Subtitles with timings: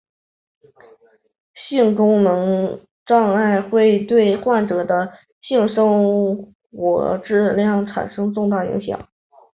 [1.69, 5.13] 性功能障碍会对患者的
[5.47, 9.07] 性生活质量产生重大影响。